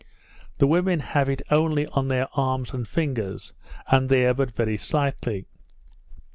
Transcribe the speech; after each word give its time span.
The 0.57 0.65
women 0.65 0.99
have 0.99 1.29
it 1.29 1.43
only 1.51 1.85
on 1.85 2.07
their 2.07 2.27
arms 2.33 2.73
and 2.73 2.87
fingers; 2.87 3.53
and 3.85 4.09
there 4.09 4.33
but 4.33 4.49
very 4.51 4.75
slightly. 4.75 5.45